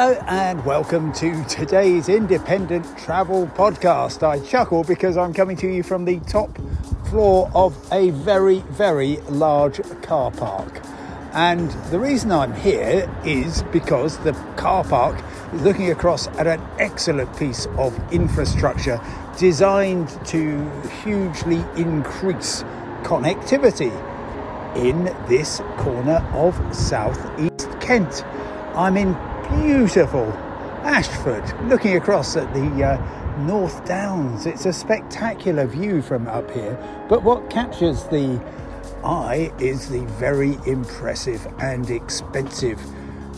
Hello 0.00 0.18
and 0.28 0.64
welcome 0.64 1.12
to 1.12 1.44
today's 1.44 2.08
independent 2.08 2.86
travel 2.96 3.46
podcast. 3.48 4.22
I 4.22 4.40
chuckle 4.46 4.82
because 4.82 5.18
I'm 5.18 5.34
coming 5.34 5.58
to 5.58 5.68
you 5.68 5.82
from 5.82 6.06
the 6.06 6.20
top 6.20 6.58
floor 7.10 7.50
of 7.54 7.76
a 7.92 8.08
very, 8.08 8.60
very 8.60 9.18
large 9.28 9.78
car 10.00 10.30
park. 10.30 10.80
And 11.34 11.70
the 11.90 11.98
reason 11.98 12.32
I'm 12.32 12.54
here 12.54 13.14
is 13.26 13.62
because 13.64 14.16
the 14.20 14.32
car 14.56 14.84
park 14.84 15.22
is 15.52 15.60
looking 15.60 15.90
across 15.90 16.28
at 16.28 16.46
an 16.46 16.62
excellent 16.78 17.36
piece 17.36 17.66
of 17.76 17.94
infrastructure 18.10 18.98
designed 19.36 20.08
to 20.28 20.66
hugely 21.04 21.62
increase 21.76 22.62
connectivity 23.02 23.92
in 24.76 25.04
this 25.28 25.58
corner 25.76 26.26
of 26.32 26.56
southeast 26.74 27.68
Kent. 27.82 28.24
I'm 28.74 28.96
in 28.96 29.14
beautiful 29.50 30.32
Ashford, 30.82 31.44
looking 31.68 31.96
across 31.96 32.36
at 32.36 32.52
the 32.54 32.84
uh, 32.84 33.36
North 33.40 33.84
Downs. 33.84 34.46
It's 34.46 34.66
a 34.66 34.72
spectacular 34.72 35.66
view 35.66 36.02
from 36.02 36.26
up 36.28 36.50
here, 36.50 36.78
but 37.08 37.22
what 37.22 37.50
captures 37.50 38.04
the 38.04 38.40
eye 39.04 39.52
is 39.58 39.88
the 39.88 40.04
very 40.18 40.58
impressive 40.66 41.46
and 41.58 41.90
expensive 41.90 42.80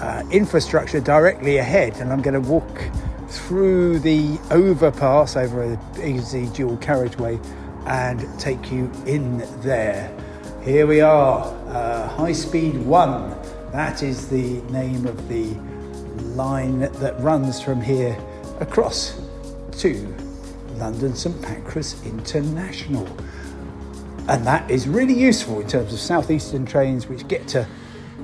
uh, 0.00 0.22
infrastructure 0.30 1.00
directly 1.00 1.58
ahead. 1.58 1.96
And 1.98 2.12
I'm 2.12 2.22
going 2.22 2.40
to 2.40 2.48
walk 2.48 2.82
through 3.28 4.00
the 4.00 4.38
overpass 4.50 5.36
over 5.36 5.62
a 5.62 6.06
easy 6.06 6.46
dual 6.48 6.76
carriageway 6.78 7.38
and 7.86 8.26
take 8.38 8.70
you 8.70 8.90
in 9.06 9.38
there. 9.62 10.14
Here 10.62 10.86
we 10.86 11.00
are, 11.00 11.46
uh, 11.68 12.08
High 12.08 12.32
Speed 12.32 12.76
1. 12.84 13.36
That 13.72 14.02
is 14.02 14.28
the 14.28 14.60
name 14.72 15.06
of 15.06 15.28
the 15.28 15.54
line 16.34 16.80
that 16.80 17.18
runs 17.20 17.60
from 17.60 17.80
here 17.80 18.16
across 18.60 19.20
to 19.72 20.14
London 20.76 21.14
St 21.14 21.40
Pancras 21.42 22.04
International. 22.04 23.06
And 24.28 24.46
that 24.46 24.70
is 24.70 24.86
really 24.86 25.14
useful 25.14 25.60
in 25.60 25.66
terms 25.66 25.92
of 25.92 25.98
southeastern 25.98 26.64
trains 26.64 27.08
which 27.08 27.26
get 27.26 27.48
to 27.48 27.66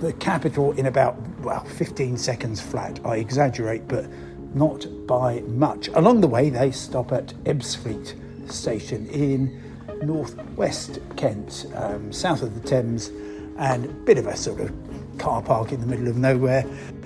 the 0.00 0.12
capital 0.14 0.72
in 0.72 0.86
about, 0.86 1.16
well, 1.40 1.64
15 1.64 2.16
seconds 2.16 2.60
flat. 2.60 3.00
I 3.04 3.16
exaggerate, 3.16 3.86
but 3.86 4.06
not 4.54 4.86
by 5.06 5.40
much. 5.40 5.88
Along 5.88 6.20
the 6.20 6.26
way, 6.26 6.50
they 6.50 6.70
stop 6.70 7.12
at 7.12 7.28
Ebbsfleet 7.44 8.50
station 8.50 9.06
in 9.08 9.60
northwest 10.02 10.98
Kent, 11.16 11.66
um, 11.74 12.12
south 12.12 12.42
of 12.42 12.60
the 12.60 12.68
Thames, 12.68 13.10
and 13.58 13.84
a 13.84 13.88
bit 13.88 14.18
of 14.18 14.26
a 14.26 14.36
sort 14.36 14.60
of 14.60 14.72
car 15.18 15.42
park 15.42 15.72
in 15.72 15.80
the 15.80 15.86
middle 15.86 16.08
of 16.08 16.16
nowhere. 16.16 16.64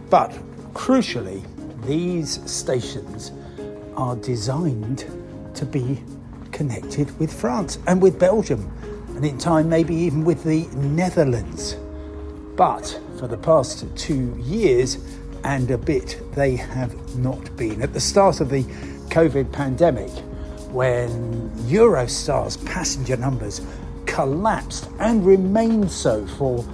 But 0.08 0.32
crucially, 0.74 1.42
these 1.86 2.40
stations 2.50 3.32
are 3.96 4.16
designed 4.16 5.06
to 5.54 5.64
be 5.64 6.02
connected 6.52 7.16
with 7.18 7.32
France 7.32 7.78
and 7.86 8.02
with 8.02 8.18
Belgium, 8.18 8.70
and 9.16 9.24
in 9.24 9.38
time, 9.38 9.68
maybe 9.68 9.94
even 9.94 10.24
with 10.24 10.44
the 10.44 10.66
Netherlands. 10.76 11.76
But 12.56 13.00
for 13.18 13.28
the 13.28 13.38
past 13.38 13.86
two 13.96 14.36
years 14.40 14.98
and 15.44 15.70
a 15.70 15.78
bit, 15.78 16.20
they 16.34 16.56
have 16.56 17.16
not 17.16 17.56
been. 17.56 17.82
At 17.82 17.92
the 17.92 18.00
start 18.00 18.40
of 18.40 18.50
the 18.50 18.62
COVID 19.08 19.52
pandemic, 19.52 20.10
when 20.70 21.50
Eurostar's 21.68 22.56
passenger 22.58 23.16
numbers 23.16 23.60
collapsed 24.06 24.88
and 24.98 25.24
remained 25.24 25.90
so 25.90 26.26
for 26.26 26.64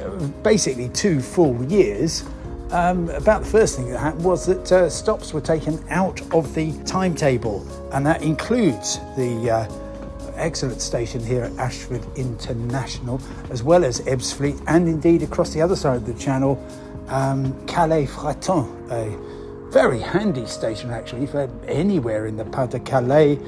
uh, 0.00 0.10
basically 0.42 0.88
two 0.90 1.20
full 1.20 1.62
years, 1.64 2.24
um, 2.70 3.08
about 3.10 3.42
the 3.44 3.48
first 3.48 3.76
thing 3.76 3.90
that 3.90 3.98
happened 3.98 4.24
was 4.24 4.46
that 4.46 4.72
uh, 4.72 4.90
stops 4.90 5.32
were 5.32 5.40
taken 5.40 5.82
out 5.90 6.20
of 6.34 6.54
the 6.54 6.72
timetable, 6.84 7.66
and 7.92 8.04
that 8.06 8.22
includes 8.22 8.98
the 9.16 9.50
uh, 9.50 10.32
excellent 10.36 10.80
station 10.80 11.24
here 11.24 11.44
at 11.44 11.52
Ashford 11.58 12.04
International, 12.16 13.20
as 13.50 13.62
well 13.62 13.84
as 13.84 14.00
Ebbsfleet, 14.02 14.62
and 14.66 14.88
indeed 14.88 15.22
across 15.22 15.52
the 15.54 15.62
other 15.62 15.76
side 15.76 15.96
of 15.96 16.06
the 16.06 16.14
channel, 16.14 16.62
um, 17.08 17.54
Calais 17.66 18.06
Fréthun, 18.06 18.66
a 18.90 19.70
very 19.70 19.98
handy 19.98 20.46
station 20.46 20.90
actually 20.90 21.26
for 21.26 21.50
anywhere 21.66 22.26
in 22.26 22.36
the 22.36 22.44
Pas 22.44 22.68
de 22.68 22.80
Calais. 22.80 23.38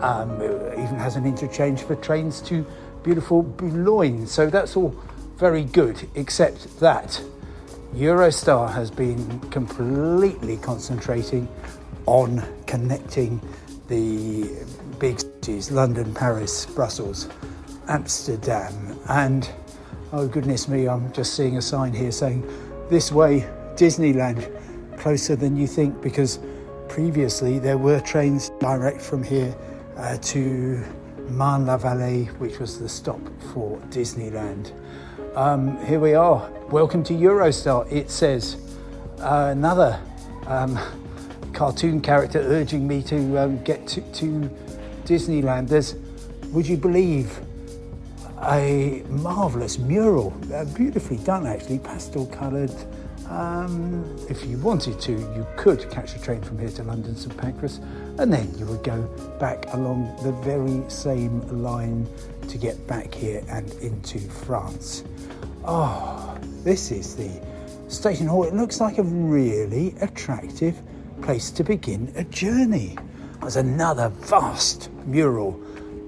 Um, 0.00 0.42
even 0.42 0.96
has 0.96 1.16
an 1.16 1.24
interchange 1.24 1.82
for 1.82 1.94
trains 1.96 2.40
to 2.42 2.66
beautiful 3.02 3.42
Boulogne. 3.42 4.26
So 4.26 4.50
that's 4.50 4.76
all 4.76 4.94
very 5.36 5.64
good, 5.64 6.08
except 6.14 6.80
that 6.80 7.22
Eurostar 7.94 8.72
has 8.72 8.90
been 8.90 9.38
completely 9.50 10.56
concentrating 10.56 11.46
on 12.06 12.42
connecting 12.66 13.40
the 13.86 14.50
big 14.98 15.20
cities 15.20 15.70
London, 15.70 16.12
Paris, 16.12 16.66
Brussels, 16.66 17.28
Amsterdam, 17.86 18.98
and 19.10 19.48
oh 20.12 20.26
goodness 20.26 20.66
me, 20.66 20.88
I'm 20.88 21.12
just 21.12 21.34
seeing 21.34 21.56
a 21.56 21.62
sign 21.62 21.92
here 21.92 22.10
saying 22.10 22.42
this 22.90 23.12
way 23.12 23.48
Disneyland 23.76 24.50
closer 24.98 25.36
than 25.36 25.56
you 25.56 25.68
think 25.68 26.02
because 26.02 26.40
previously 26.88 27.60
there 27.60 27.78
were 27.78 28.00
trains 28.00 28.50
direct 28.58 29.00
from 29.00 29.22
here 29.22 29.54
uh, 29.96 30.16
to 30.16 30.82
Marne-la-Vallée, 31.28 32.26
which 32.38 32.58
was 32.58 32.80
the 32.80 32.88
stop 32.88 33.20
for 33.52 33.78
Disneyland. 33.90 34.72
Um, 35.36 35.84
here 35.86 36.00
we 36.00 36.14
are. 36.14 36.48
Welcome 36.74 37.04
to 37.04 37.12
Eurostar. 37.14 37.86
It 37.88 38.10
says 38.10 38.56
uh, 39.20 39.50
another 39.52 39.96
um, 40.48 40.76
cartoon 41.52 42.00
character 42.00 42.40
urging 42.40 42.88
me 42.88 43.00
to 43.04 43.38
um, 43.38 43.62
get 43.62 43.86
to, 43.86 44.00
to 44.00 44.50
Disneyland. 45.04 45.68
There's, 45.68 45.94
would 46.50 46.66
you 46.66 46.76
believe, 46.76 47.38
a 48.42 49.04
marvelous 49.08 49.78
mural, 49.78 50.36
uh, 50.52 50.64
beautifully 50.64 51.18
done 51.18 51.46
actually, 51.46 51.78
pastel 51.78 52.26
coloured. 52.26 52.74
Um, 53.30 54.04
if 54.28 54.44
you 54.44 54.58
wanted 54.58 54.98
to, 55.02 55.12
you 55.12 55.46
could 55.56 55.88
catch 55.92 56.16
a 56.16 56.20
train 56.20 56.42
from 56.42 56.58
here 56.58 56.70
to 56.70 56.82
London 56.82 57.14
St 57.14 57.36
Pancras, 57.36 57.78
and 58.18 58.32
then 58.32 58.52
you 58.58 58.66
would 58.66 58.82
go 58.82 59.00
back 59.38 59.72
along 59.74 60.12
the 60.24 60.32
very 60.42 60.82
same 60.90 61.40
line 61.62 62.04
to 62.48 62.58
get 62.58 62.84
back 62.88 63.14
here 63.14 63.44
and 63.48 63.72
into 63.74 64.18
France. 64.18 65.04
Oh, 65.64 66.23
this 66.64 66.90
is 66.90 67.14
the 67.14 67.30
station 67.88 68.26
hall. 68.26 68.44
It 68.44 68.54
looks 68.54 68.80
like 68.80 68.96
a 68.96 69.02
really 69.02 69.94
attractive 70.00 70.80
place 71.22 71.50
to 71.52 71.62
begin 71.62 72.10
a 72.16 72.24
journey. 72.24 72.96
There's 73.40 73.56
another 73.56 74.08
vast 74.08 74.90
mural 75.04 75.60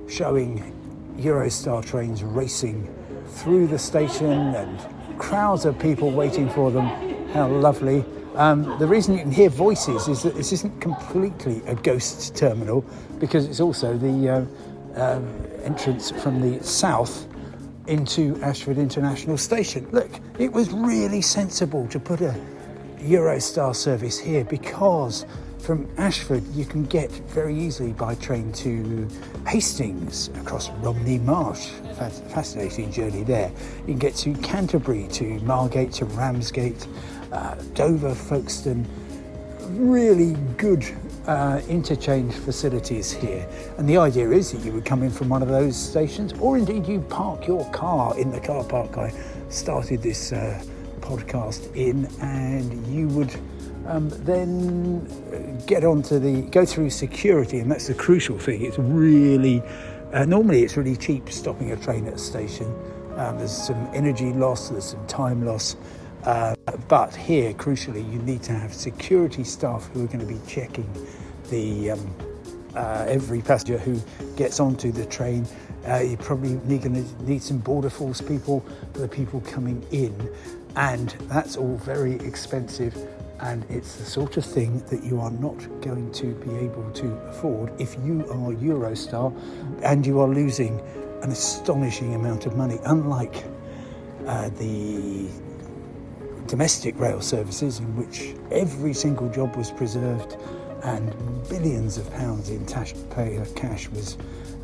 showing 0.08 0.72
Eurostar 1.18 1.84
trains 1.84 2.22
racing 2.22 2.92
through 3.26 3.66
the 3.66 3.78
station 3.78 4.54
and 4.54 5.18
crowds 5.18 5.66
of 5.66 5.78
people 5.78 6.10
waiting 6.10 6.48
for 6.48 6.70
them. 6.70 6.86
How 7.32 7.48
lovely. 7.48 8.04
Um, 8.34 8.78
the 8.78 8.86
reason 8.86 9.14
you 9.14 9.20
can 9.20 9.30
hear 9.30 9.50
voices 9.50 10.08
is 10.08 10.22
that 10.22 10.34
this 10.34 10.52
isn't 10.52 10.80
completely 10.80 11.62
a 11.66 11.74
ghost 11.74 12.34
terminal 12.34 12.84
because 13.18 13.46
it's 13.46 13.60
also 13.60 13.96
the 13.96 14.28
uh, 14.28 14.98
uh, 14.98 15.20
entrance 15.64 16.10
from 16.10 16.40
the 16.40 16.62
south 16.64 17.26
into 17.86 18.40
Ashford 18.42 18.78
International 18.78 19.38
Station. 19.38 19.88
Look, 19.92 20.10
it 20.38 20.52
was 20.52 20.72
really 20.72 21.22
sensible 21.22 21.86
to 21.88 21.98
put 21.98 22.20
a 22.20 22.34
Eurostar 22.98 23.74
service 23.74 24.18
here 24.18 24.44
because 24.44 25.26
from 25.58 25.88
Ashford 25.98 26.44
you 26.54 26.64
can 26.64 26.84
get 26.84 27.10
very 27.10 27.58
easily 27.58 27.92
by 27.92 28.14
train 28.16 28.52
to 28.52 29.08
Hastings 29.46 30.28
across 30.40 30.70
Romney 30.70 31.18
Marsh. 31.18 31.68
Fascinating 32.28 32.92
journey 32.92 33.24
there. 33.24 33.50
You 33.80 33.86
can 33.86 33.98
get 33.98 34.14
to 34.16 34.34
Canterbury, 34.34 35.08
to 35.12 35.40
Margate, 35.40 35.92
to 35.92 36.04
Ramsgate, 36.04 36.86
uh, 37.32 37.54
Dover, 37.74 38.14
Folkestone. 38.14 38.86
Really 39.70 40.34
good 40.56 40.84
uh, 41.26 41.60
interchange 41.68 42.32
facilities 42.34 43.12
here. 43.12 43.48
And 43.78 43.88
the 43.88 43.98
idea 43.98 44.30
is 44.30 44.52
that 44.52 44.64
you 44.64 44.72
would 44.72 44.84
come 44.84 45.02
in 45.02 45.10
from 45.10 45.28
one 45.28 45.42
of 45.42 45.48
those 45.48 45.76
stations, 45.76 46.32
or 46.40 46.56
indeed 46.56 46.86
you 46.86 47.00
park 47.00 47.46
your 47.46 47.68
car 47.70 48.18
in 48.18 48.30
the 48.30 48.40
car 48.40 48.64
park 48.64 48.96
I 48.96 49.12
started 49.48 50.02
this 50.02 50.32
uh, 50.32 50.62
podcast 51.00 51.74
in, 51.74 52.06
and 52.20 52.86
you 52.86 53.08
would 53.08 53.34
um, 53.86 54.08
then 54.24 55.06
get 55.66 55.84
onto 55.84 56.18
the 56.18 56.42
go 56.42 56.64
through 56.64 56.90
security, 56.90 57.58
and 57.58 57.70
that's 57.70 57.86
the 57.86 57.94
crucial 57.94 58.38
thing. 58.38 58.64
It's 58.64 58.78
really 58.78 59.62
uh, 60.12 60.24
normally 60.24 60.62
it's 60.62 60.76
really 60.76 60.96
cheap 60.96 61.30
stopping 61.30 61.72
a 61.72 61.76
train 61.76 62.06
at 62.06 62.14
a 62.14 62.18
station. 62.18 62.66
Um, 63.16 63.38
there's 63.38 63.56
some 63.56 63.88
energy 63.94 64.32
loss, 64.32 64.68
there's 64.68 64.84
some 64.84 65.06
time 65.06 65.44
loss. 65.44 65.76
Uh, 66.26 66.56
but 66.88 67.14
here, 67.14 67.54
crucially, 67.54 68.04
you 68.12 68.18
need 68.22 68.42
to 68.42 68.52
have 68.52 68.74
security 68.74 69.44
staff 69.44 69.88
who 69.92 70.04
are 70.04 70.08
going 70.08 70.18
to 70.18 70.26
be 70.26 70.40
checking 70.48 70.92
the 71.50 71.92
um, 71.92 72.14
uh, 72.74 73.06
every 73.08 73.40
passenger 73.40 73.78
who 73.78 74.00
gets 74.36 74.58
onto 74.58 74.90
the 74.90 75.06
train. 75.06 75.46
Uh, 75.88 75.98
you 75.98 76.16
probably 76.16 76.54
need, 76.64 76.82
going 76.82 76.94
to 76.94 77.22
need 77.22 77.40
some 77.40 77.58
border 77.58 77.88
force 77.88 78.20
people 78.20 78.60
for 78.92 78.98
the 78.98 79.08
people 79.08 79.40
coming 79.42 79.86
in, 79.92 80.28
and 80.74 81.10
that's 81.28 81.56
all 81.56 81.76
very 81.76 82.14
expensive. 82.16 82.96
And 83.38 83.64
it's 83.68 83.96
the 83.96 84.04
sort 84.04 84.36
of 84.36 84.44
thing 84.44 84.80
that 84.86 85.04
you 85.04 85.20
are 85.20 85.30
not 85.30 85.56
going 85.80 86.10
to 86.12 86.34
be 86.34 86.56
able 86.56 86.90
to 86.90 87.06
afford 87.28 87.70
if 87.80 87.94
you 88.04 88.22
are 88.22 88.52
Eurostar 88.52 89.32
and 89.82 90.04
you 90.04 90.20
are 90.20 90.28
losing 90.28 90.80
an 91.22 91.30
astonishing 91.30 92.14
amount 92.14 92.46
of 92.46 92.56
money, 92.56 92.78
unlike 92.84 93.44
uh, 94.26 94.48
the 94.48 95.28
domestic 96.46 96.98
rail 96.98 97.20
services 97.20 97.78
in 97.80 97.96
which 97.96 98.34
every 98.50 98.94
single 98.94 99.28
job 99.28 99.54
was 99.56 99.70
preserved 99.70 100.36
and 100.84 101.14
billions 101.48 101.98
of 101.98 102.10
pounds 102.14 102.50
in 102.50 102.64
cash 103.56 103.88
was 103.88 104.16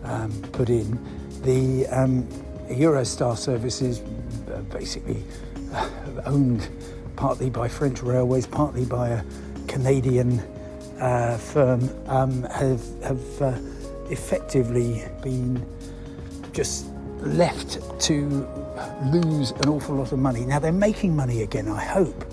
um, 0.04 0.30
put 0.52 0.70
in. 0.70 0.98
The 1.42 1.86
um, 1.88 2.26
Eurostar 2.68 3.36
services, 3.36 4.00
uh, 4.52 4.60
basically 4.70 5.22
uh, 5.72 5.90
owned 6.26 6.68
partly 7.16 7.50
by 7.50 7.68
French 7.68 8.02
Railways, 8.02 8.46
partly 8.46 8.84
by 8.84 9.08
a 9.08 9.24
Canadian 9.66 10.38
uh, 11.00 11.36
firm, 11.36 11.90
um, 12.06 12.44
have, 12.44 12.82
have 13.02 13.42
uh, 13.42 13.58
effectively 14.10 15.04
been 15.22 15.64
just 16.52 16.91
left 17.22 17.78
to 18.00 18.48
lose 19.04 19.52
an 19.52 19.68
awful 19.68 19.96
lot 19.96 20.12
of 20.12 20.18
money. 20.18 20.44
Now 20.44 20.58
they're 20.58 20.72
making 20.72 21.14
money 21.14 21.42
again, 21.42 21.68
I 21.68 21.82
hope. 21.84 22.24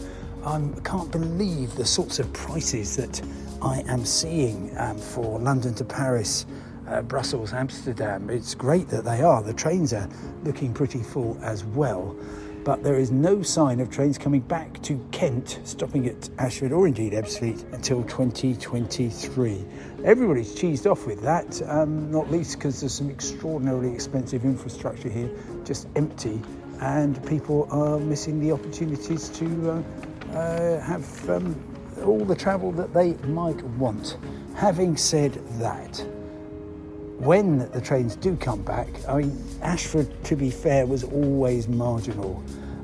I 0.45 0.61
can't 0.83 1.11
believe 1.11 1.75
the 1.75 1.85
sorts 1.85 2.19
of 2.19 2.31
prices 2.33 2.95
that 2.95 3.21
I 3.61 3.83
am 3.87 4.05
seeing 4.05 4.75
um, 4.77 4.97
for 4.97 5.39
London 5.39 5.73
to 5.75 5.83
Paris, 5.83 6.45
uh, 6.87 7.01
Brussels, 7.01 7.53
Amsterdam. 7.53 8.29
It's 8.29 8.55
great 8.55 8.87
that 8.87 9.03
they 9.03 9.21
are. 9.21 9.43
The 9.43 9.53
trains 9.53 9.93
are 9.93 10.07
looking 10.43 10.73
pretty 10.73 11.03
full 11.03 11.37
as 11.43 11.65
well. 11.65 12.15
But 12.69 12.83
there 12.83 12.99
is 12.99 13.09
no 13.09 13.41
sign 13.41 13.79
of 13.79 13.89
trains 13.89 14.19
coming 14.19 14.41
back 14.41 14.79
to 14.83 15.03
Kent, 15.11 15.59
stopping 15.63 16.05
at 16.05 16.29
Ashford 16.37 16.71
or 16.71 16.85
indeed 16.85 17.13
Ebbsfleet 17.13 17.73
until 17.73 18.03
2023. 18.03 19.65
Everybody's 20.05 20.53
cheesed 20.53 20.85
off 20.85 21.07
with 21.07 21.19
that, 21.23 21.63
um, 21.67 22.11
not 22.11 22.29
least 22.29 22.59
because 22.59 22.79
there's 22.79 22.93
some 22.93 23.09
extraordinarily 23.09 23.91
expensive 23.91 24.45
infrastructure 24.45 25.09
here, 25.09 25.31
just 25.65 25.87
empty, 25.95 26.39
and 26.79 27.25
people 27.25 27.67
are 27.71 27.97
missing 27.97 28.39
the 28.39 28.51
opportunities 28.51 29.29
to 29.29 29.71
uh, 29.71 30.37
uh, 30.37 30.79
have 30.81 31.27
um, 31.31 31.55
all 32.05 32.23
the 32.23 32.35
travel 32.35 32.71
that 32.73 32.93
they 32.93 33.13
might 33.29 33.59
want. 33.79 34.15
Having 34.53 34.97
said 34.97 35.33
that, 35.57 36.05
when 37.19 37.69
the 37.71 37.81
trains 37.81 38.15
do 38.15 38.35
come 38.37 38.61
back, 38.61 38.87
I 39.07 39.17
mean, 39.17 39.43
Ashford, 39.61 40.23
to 40.25 40.35
be 40.35 40.49
fair, 40.49 40.85
was 40.85 41.03
always 41.03 41.67
marginal. 41.67 42.41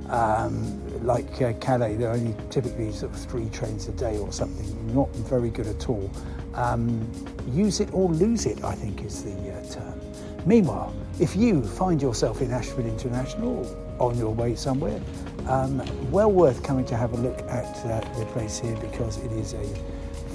Um, 0.10 0.82
like 1.06 1.42
uh, 1.42 1.54
Calais, 1.54 1.96
there 1.96 2.10
are 2.10 2.14
only 2.14 2.36
typically 2.50 2.92
sort 2.92 3.14
of 3.14 3.20
three 3.20 3.50
trains 3.50 3.88
a 3.88 3.92
day 3.94 4.18
or 4.18 4.32
something, 4.32 4.94
not 4.94 5.10
very 5.16 5.50
good 5.50 5.68
at 5.68 5.90
all. 5.90 6.12
Um, 6.54 7.10
use 7.52 7.80
it 7.80 7.90
or 7.94 8.10
lose 8.10 8.46
it, 8.46 8.64
I 8.64 8.76
think, 8.76 9.04
is 9.04 9.24
the 9.24 9.32
uh, 9.32 9.74
term. 9.74 10.02
Meanwhile, 10.46 10.94
if 11.20 11.36
you 11.36 11.64
find 11.64 12.02
yourself 12.02 12.42
in 12.42 12.52
Ashford 12.52 12.86
International 12.86 13.66
on 14.00 14.18
your 14.18 14.34
way 14.34 14.56
somewhere, 14.56 15.00
um, 15.48 15.82
well 16.12 16.32
worth 16.32 16.62
coming 16.62 16.86
to 16.86 16.98
have 16.98 17.14
a 17.14 17.18
look 17.18 17.40
at 17.44 17.66
uh, 17.86 18.02
the 18.20 18.26
place 18.28 18.60
here 18.60 18.76
because 18.78 19.18
it 19.24 19.32
is 19.32 19.54
a 19.54 19.66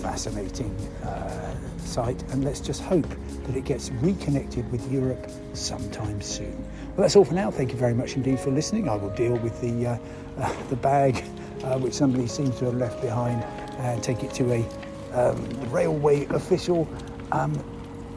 fascinating 0.00 0.75
uh, 1.05 1.55
site 1.79 2.23
and 2.31 2.44
let's 2.44 2.61
just 2.61 2.82
hope 2.82 3.08
that 3.44 3.56
it 3.56 3.64
gets 3.64 3.91
reconnected 3.91 4.70
with 4.70 4.91
Europe 4.91 5.31
sometime 5.52 6.20
soon. 6.20 6.56
Well, 6.91 7.02
that's 7.02 7.17
all 7.17 7.25
for 7.25 7.35
now. 7.35 7.50
Thank 7.50 7.73
you 7.73 7.79
very 7.79 7.94
much 7.94 8.17
indeed 8.17 8.41
for 8.41 8.50
listening. 8.50 8.88
I 8.88 8.97
will 8.97 9.11
deal 9.11 9.37
with 9.37 9.61
the, 9.61 9.87
uh, 9.87 9.99
uh, 10.38 10.55
the 10.69 10.76
bag 10.76 11.25
uh, 11.64 11.79
which 11.79 11.94
somebody 11.94 12.26
seems 12.26 12.58
to 12.58 12.67
have 12.67 12.75
left 12.75 13.00
behind 13.00 13.43
and 13.81 14.02
take 14.02 14.23
it 14.23 14.32
to 14.35 14.52
a 14.52 14.69
um, 15.12 15.70
railway 15.70 16.26
official. 16.26 16.88
Um, 17.32 17.53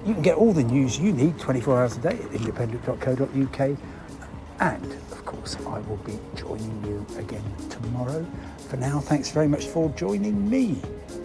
you 0.05 0.13
can 0.13 0.23
get 0.23 0.35
all 0.35 0.53
the 0.53 0.63
news 0.63 0.99
you 0.99 1.11
need 1.11 1.39
24 1.39 1.79
hours 1.79 1.97
a 1.97 2.01
day 2.01 2.19
at 2.19 2.33
independent.co.uk. 2.33 3.77
And 4.59 4.91
of 5.11 5.25
course, 5.25 5.57
I 5.67 5.79
will 5.79 5.99
be 6.05 6.19
joining 6.35 6.83
you 6.85 7.05
again 7.17 7.43
tomorrow. 7.69 8.25
For 8.69 8.77
now, 8.77 8.99
thanks 8.99 9.31
very 9.31 9.47
much 9.47 9.65
for 9.65 9.89
joining 9.89 10.49
me. 10.49 10.81